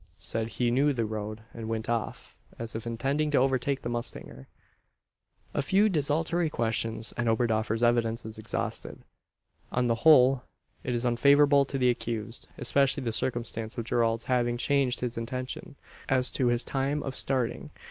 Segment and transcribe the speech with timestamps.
[0.17, 4.47] Said he knew the road, and went off, as if intending to overtake the mustanger.
[5.53, 9.03] A few desultory questions, and Oberdoffer's evidence is exhausted.
[9.71, 10.41] On the whole
[10.83, 15.75] it is unfavourable to the accused; especially the circumstance of Gerald's having changed his intention
[16.09, 17.69] as to his time of starting.